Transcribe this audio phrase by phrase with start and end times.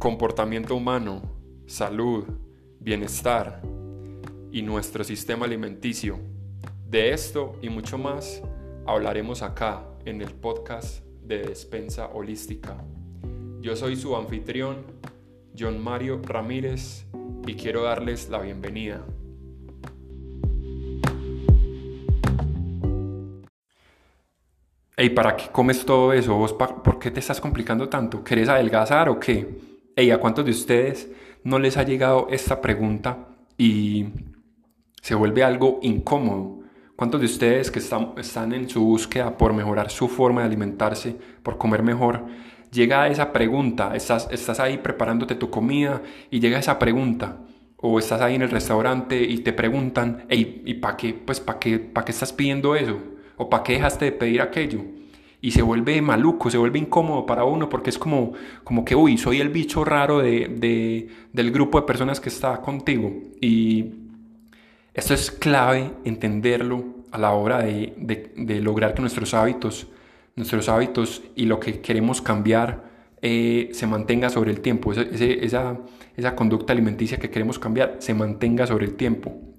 [0.00, 1.20] comportamiento humano,
[1.66, 2.24] salud,
[2.80, 3.60] bienestar
[4.50, 6.18] y nuestro sistema alimenticio.
[6.88, 8.42] De esto y mucho más
[8.86, 12.82] hablaremos acá en el podcast de Despensa Holística.
[13.60, 14.86] Yo soy su anfitrión,
[15.56, 17.04] John Mario Ramírez,
[17.46, 19.04] y quiero darles la bienvenida.
[24.96, 26.34] Ey, ¿para qué comes todo eso?
[26.36, 28.24] ¿Vos ¿Por qué te estás complicando tanto?
[28.24, 29.69] ¿Querés adelgazar o qué?
[30.00, 31.10] Ey, ¿a cuántos de ustedes
[31.44, 33.28] no les ha llegado esta pregunta
[33.58, 34.06] y
[35.02, 36.60] se vuelve algo incómodo?
[36.96, 41.58] ¿Cuántos de ustedes que están, en su búsqueda por mejorar su forma de alimentarse, por
[41.58, 42.24] comer mejor,
[42.72, 47.36] llega a esa pregunta, estás, ahí preparándote tu comida y llega esa pregunta,
[47.76, 51.58] o estás ahí en el restaurante y te preguntan, hey, ¿y para qué, pues, para
[51.58, 52.98] qué, para qué estás pidiendo eso?
[53.36, 54.80] ¿O para qué dejaste de pedir aquello?
[55.42, 59.16] Y se vuelve maluco, se vuelve incómodo para uno porque es como, como que, uy,
[59.16, 63.12] soy el bicho raro de, de, del grupo de personas que está contigo.
[63.40, 63.86] Y
[64.92, 67.94] esto es clave entenderlo a la hora de,
[68.36, 69.86] de, lograr que nuestros hábitos,
[70.36, 72.84] nuestros hábitos y lo que queremos cambiar
[73.22, 74.92] eh, se mantenga sobre el tiempo.
[74.92, 75.78] Esa,
[76.16, 79.49] esa conducta alimenticia que queremos cambiar se mantenga sobre el tiempo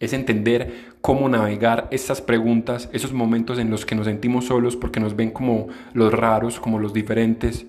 [0.00, 5.00] es entender cómo navegar estas preguntas, esos momentos en los que nos sentimos solos porque
[5.00, 7.66] nos ven como los raros, como los diferentes.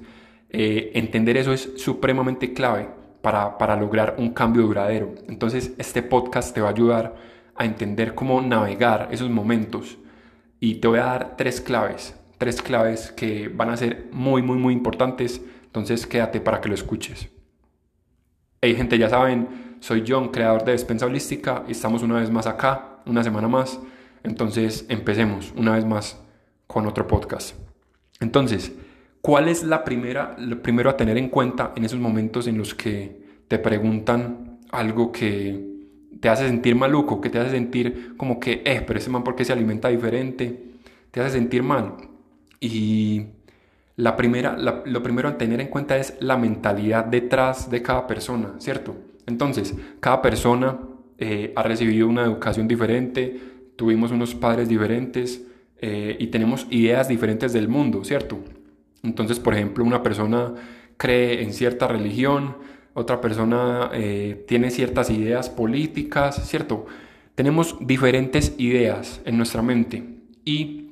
[0.49, 2.89] Eh, entender eso es supremamente clave
[3.21, 5.15] para, para lograr un cambio duradero.
[5.27, 7.15] Entonces este podcast te va a ayudar
[7.55, 9.97] a entender cómo navegar esos momentos
[10.59, 14.57] y te voy a dar tres claves, tres claves que van a ser muy, muy,
[14.57, 15.41] muy importantes.
[15.65, 17.29] Entonces quédate para que lo escuches.
[18.61, 22.47] Hey gente, ya saben, soy John, creador de Despensa Holística y estamos una vez más
[22.47, 23.79] acá, una semana más.
[24.23, 26.19] Entonces empecemos una vez más
[26.65, 27.55] con otro podcast.
[28.19, 28.73] Entonces,
[29.21, 32.73] ¿cuál es la primera, lo primero a tener en cuenta en esos momentos en los
[32.73, 35.77] que te preguntan algo que
[36.19, 39.35] te hace sentir maluco, que te hace sentir como que, eh, pero ese man, ¿por
[39.35, 40.73] qué se alimenta diferente?
[41.11, 41.93] Te hace sentir mal.
[42.59, 43.27] Y
[43.95, 48.55] la primera, lo primero a tener en cuenta es la mentalidad detrás de cada persona,
[48.57, 48.95] ¿cierto?
[49.27, 50.79] Entonces, cada persona
[51.19, 53.39] eh, ha recibido una educación diferente,
[53.75, 55.43] tuvimos unos padres diferentes
[55.79, 58.39] eh, y tenemos ideas diferentes del mundo, ¿cierto?
[59.03, 60.53] Entonces, por ejemplo, una persona
[60.95, 62.55] cree en cierta religión,
[62.93, 66.85] otra persona eh, tiene ciertas ideas políticas, ¿cierto?
[67.35, 70.03] Tenemos diferentes ideas en nuestra mente
[70.45, 70.91] y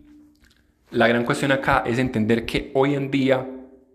[0.91, 3.47] la gran cuestión acá es entender que hoy en día,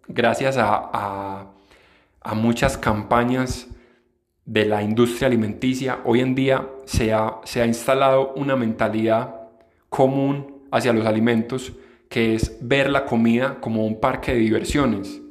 [0.08, 1.52] gracias a,
[2.20, 3.68] a muchas campañas
[4.50, 9.42] de la industria alimenticia, hoy en día se ha, se ha instalado una mentalidad
[9.88, 11.72] común hacia los alimentos
[12.08, 15.22] que es ver la comida como un parque de diversiones.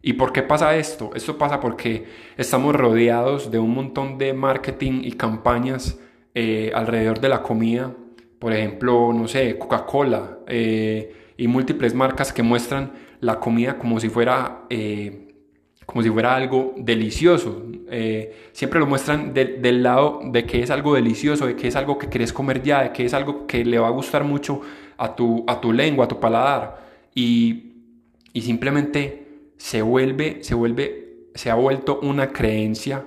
[0.00, 1.10] ¿Y por qué pasa esto?
[1.14, 2.06] Esto pasa porque
[2.38, 6.00] estamos rodeados de un montón de marketing y campañas
[6.34, 7.94] eh, alrededor de la comida.
[8.38, 14.08] Por ejemplo, no sé, Coca-Cola eh, y múltiples marcas que muestran la comida como si
[14.08, 15.31] fuera eh,
[15.86, 17.62] como si fuera algo delicioso.
[17.90, 21.98] Eh, siempre lo muestran del lado de que es algo delicioso, de que es algo
[21.98, 24.60] que querés comer ya, de que es algo que le va a gustar mucho
[24.96, 26.86] a tu, a tu lengua, a tu paladar.
[27.14, 27.72] Y,
[28.32, 29.26] y simplemente
[29.56, 33.04] se vuelve, se vuelve, se ha vuelto una creencia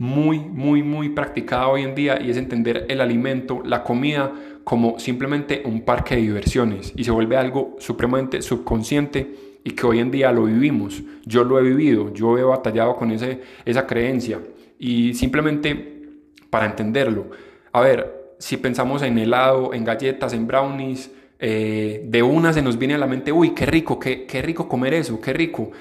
[0.00, 4.32] muy, muy, muy practicada hoy en día y es entender el alimento, la comida,
[4.70, 9.98] como simplemente un parque de diversiones y se vuelve algo supremamente subconsciente y que hoy
[9.98, 11.02] en día lo vivimos.
[11.26, 14.38] Yo lo he vivido, yo he batallado con ese, esa creencia
[14.78, 16.04] y simplemente
[16.50, 17.30] para entenderlo.
[17.72, 21.10] A ver, si pensamos en helado, en galletas, en brownies,
[21.40, 24.68] eh, de una se nos viene a la mente, uy, qué rico, qué, qué rico
[24.68, 25.72] comer eso, qué rico,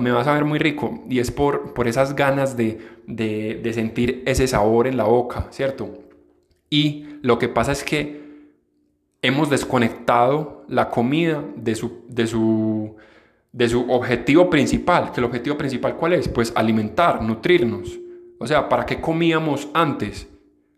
[0.00, 1.04] me va a saber muy rico.
[1.08, 5.46] Y es por, por esas ganas de, de, de sentir ese sabor en la boca,
[5.50, 5.96] ¿cierto?
[6.70, 8.21] Y lo que pasa es que
[9.22, 12.96] hemos desconectado la comida de su, de su,
[13.52, 16.28] de su objetivo principal, que el objetivo principal cuál es?
[16.28, 17.98] Pues alimentar, nutrirnos.
[18.38, 20.28] O sea, ¿para qué comíamos antes?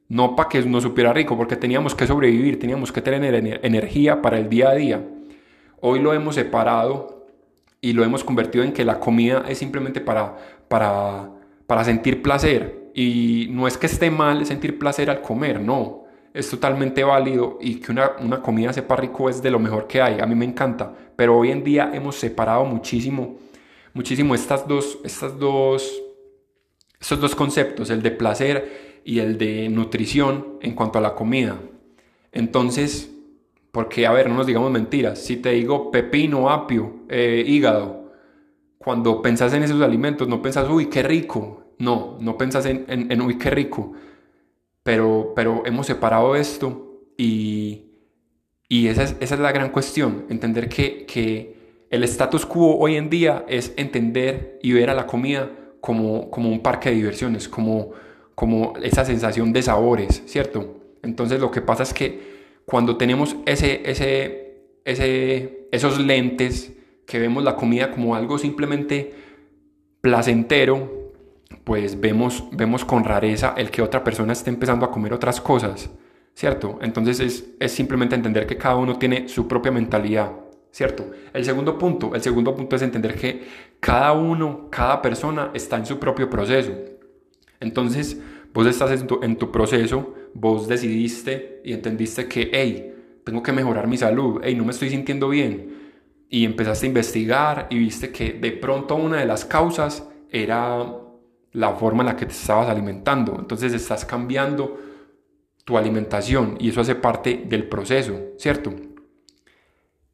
[0.08, 4.38] No para que nos supiera rico, porque teníamos que sobrevivir, teníamos que tener energía para
[4.38, 5.02] el día a día.
[5.81, 7.26] Hoy lo hemos separado
[7.81, 10.37] y lo hemos convertido en que la comida es simplemente para,
[10.69, 11.31] para,
[11.67, 12.90] para sentir placer.
[12.94, 16.04] Y no es que esté mal sentir placer al comer, no
[16.35, 20.03] es totalmente válido y que una, una, comida sepa rico es de lo mejor que
[20.03, 20.21] hay.
[20.21, 23.39] A mí me encanta, pero hoy en día hemos separado muchísimo,
[23.95, 26.03] muchísimo estas dos, estas dos,
[27.01, 31.57] estos dos conceptos, el de placer y el de nutrición en cuanto a la comida.
[32.33, 33.11] Entonces,
[33.71, 38.11] porque, a ver, no nos digamos mentiras, si te digo pepino, apio, eh, hígado,
[38.79, 41.61] cuando pensás en esos alimentos, no pensás, uy, qué rico.
[41.79, 43.93] No, no pensás en, en, uy, qué rico.
[44.85, 47.87] Pero, pero hemos separado esto y,
[48.69, 51.57] y esa, es, esa es la gran cuestión, entender que, que
[51.91, 55.51] el status quo hoy en día es entender y ver a la comida
[55.81, 57.93] como, como un parque de diversiones, como,
[58.35, 60.81] como esa sensación de sabores, ¿cierto?
[61.03, 62.35] Entonces lo que pasa es que
[62.67, 66.73] cuando tenemos ese, ese, ese, esos lentes
[67.07, 69.13] que vemos la comida como algo simplemente
[70.01, 71.04] placentero,
[71.64, 75.91] pues vemos, vemos con rareza el que otra persona esté empezando a comer otras cosas,
[76.35, 76.79] ¿cierto?
[76.82, 80.32] Entonces es, es simplemente entender que cada uno tiene su propia mentalidad,
[80.70, 81.11] ¿cierto?
[81.32, 83.46] El segundo punto, el segundo punto es entender que
[83.81, 86.73] cada uno, cada persona está en su propio proceso.
[87.61, 88.20] Entonces,
[88.52, 92.94] vos estás en tu, en tu proceso, vos decidiste y entendiste que, hey,
[93.25, 95.82] tengo que mejorar mi salud, hey, no me estoy sintiendo bien.
[96.29, 101.04] Y empezaste a investigar y viste que de pronto una de las causas era
[101.55, 103.37] la forma en la que te estabas alimentando.
[103.39, 104.79] Entonces estás cambiando
[105.65, 108.75] tu alimentación y eso hace parte del proceso, ¿cierto?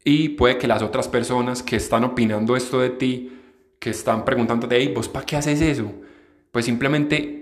[0.05, 3.41] Y puede que las otras personas que están opinando esto de ti,
[3.79, 5.91] que están preguntándote, hey, ¿vos para qué haces eso?
[6.53, 7.41] Pues simplemente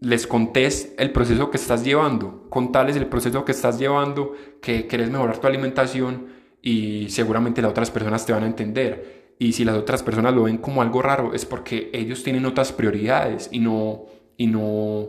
[0.00, 5.10] les contés el proceso que estás llevando, contales el proceso que estás llevando, que querés
[5.10, 6.28] mejorar tu alimentación
[6.62, 9.17] y seguramente las otras personas te van a entender.
[9.38, 12.72] Y si las otras personas lo ven como algo raro es porque ellos tienen otras
[12.72, 14.06] prioridades y no,
[14.36, 15.08] y no,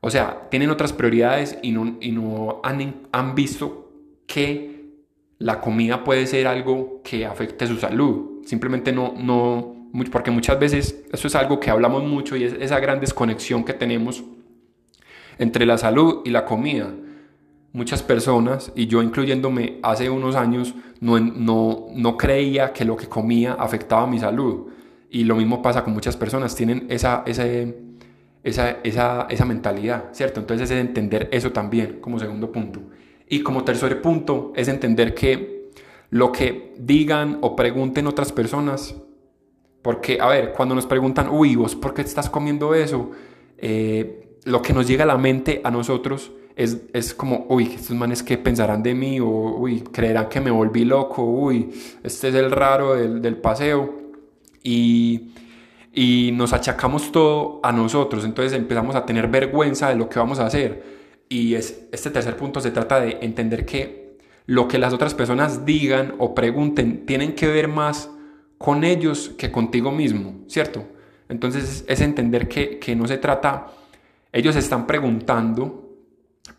[0.00, 3.90] o sea, tienen otras prioridades y no, y no han, han visto
[4.26, 4.74] que
[5.38, 8.44] la comida puede ser algo que afecte su salud.
[8.44, 9.74] Simplemente no, no,
[10.10, 13.72] porque muchas veces eso es algo que hablamos mucho y es esa gran desconexión que
[13.72, 14.24] tenemos
[15.38, 16.92] entre la salud y la comida.
[17.74, 23.08] Muchas personas, y yo incluyéndome hace unos años, no, no, no creía que lo que
[23.08, 24.68] comía afectaba mi salud.
[25.10, 27.44] Y lo mismo pasa con muchas personas, tienen esa, esa,
[28.42, 30.40] esa, esa, esa mentalidad, ¿cierto?
[30.40, 32.80] Entonces es entender eso también como segundo punto.
[33.28, 35.70] Y como tercer punto es entender que
[36.10, 38.94] lo que digan o pregunten otras personas
[39.84, 43.10] porque, a ver, cuando nos preguntan, uy, vos, ¿por qué estás comiendo eso?
[43.58, 47.96] Eh, lo que nos llega a la mente a nosotros es, es como, uy, estos
[47.96, 51.70] manes qué pensarán de mí, o uy, creerán que me volví loco, uy,
[52.02, 54.02] este es el raro del, del paseo.
[54.62, 55.32] Y,
[55.92, 60.40] y nos achacamos todo a nosotros, entonces empezamos a tener vergüenza de lo que vamos
[60.40, 60.82] a hacer.
[61.28, 65.64] Y es, este tercer punto se trata de entender que lo que las otras personas
[65.64, 68.10] digan o pregunten tienen que ver más
[68.58, 70.84] con ellos que contigo mismo, ¿cierto?
[71.28, 73.68] Entonces es entender que, no se trata,
[74.32, 75.83] ellos están preguntando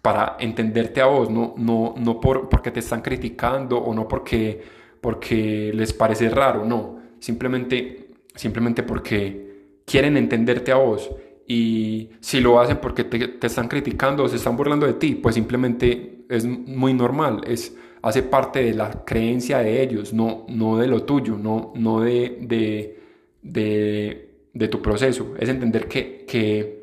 [0.06, 4.62] para entenderte a vos, no, no, no por, porque te están criticando o no porque,
[5.02, 11.10] porque les parece raro, no, simplemente, simplemente porque quieren entenderte a vos.
[11.48, 15.34] Y si lo hacen porque te, están criticando o se están burlando de ti, pues
[15.34, 20.86] simplemente es muy normal, es hace parte de la creencia de ellos, no, no de
[20.86, 23.00] lo tuyo, no, no de, de,
[23.42, 25.34] de, de tu proceso.
[25.40, 26.75] Es entender que, que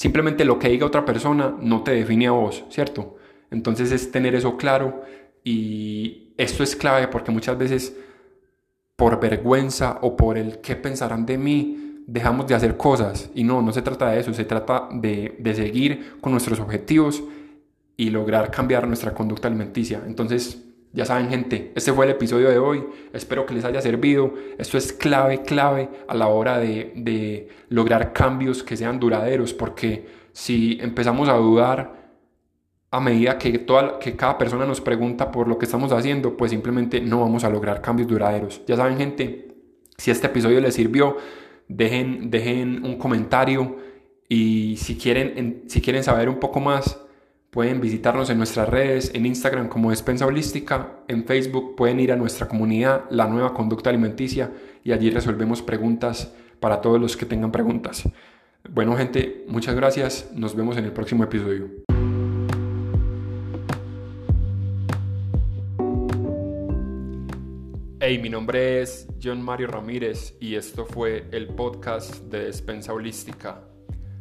[0.00, 3.18] simplemente lo que diga otra persona no te define a vos, ¿cierto?
[3.50, 5.02] Entonces es tener eso claro
[5.44, 7.94] y esto es clave porque muchas veces
[8.96, 13.28] por vergüenza o por el qué pensarán de mí, dejamos de hacer cosas.
[13.34, 17.22] Y no, no se trata de eso, se trata de, de seguir con nuestros objetivos
[17.98, 20.02] y lograr cambiar nuestra conducta alimenticia.
[20.06, 24.34] Entonces, ya saben gente, este fue el episodio de hoy, espero que les haya servido,
[24.58, 30.06] esto es clave, clave a la hora de, de lograr cambios que sean duraderos, porque
[30.32, 32.00] si empezamos a dudar
[32.90, 36.50] a medida que, toda, que cada persona nos pregunta por lo que estamos haciendo, pues
[36.50, 38.62] simplemente no vamos a lograr cambios duraderos.
[38.66, 39.54] Ya saben gente,
[39.96, 41.16] si este episodio les sirvió,
[41.68, 43.76] dejen, dejen un comentario
[44.28, 47.00] y si quieren, si quieren saber un poco más,
[47.50, 52.16] Pueden visitarnos en nuestras redes, en Instagram como Despensa Holística, en Facebook pueden ir a
[52.16, 54.52] nuestra comunidad, La Nueva Conducta Alimenticia,
[54.84, 58.08] y allí resolvemos preguntas para todos los que tengan preguntas.
[58.68, 61.68] Bueno gente, muchas gracias, nos vemos en el próximo episodio.
[67.98, 73.64] Hey, mi nombre es John Mario Ramírez y esto fue el podcast de Despensa Holística.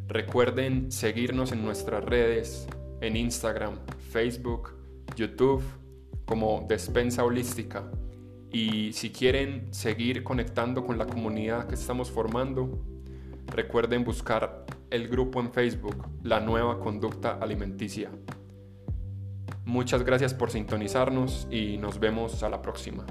[0.08, 2.68] Recuerden seguirnos en nuestras redes
[3.01, 3.79] en Instagram,
[4.12, 4.75] Facebook,
[5.15, 5.63] YouTube
[6.25, 7.89] como Despensa Holística.
[8.51, 12.79] Y si quieren seguir conectando con la comunidad que estamos formando,
[13.48, 18.10] recuerden buscar el grupo en Facebook, La Nueva Conducta Alimenticia.
[19.65, 23.06] Muchas gracias por sintonizarnos y nos vemos a la próxima.